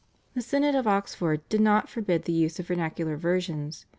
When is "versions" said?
3.17-3.85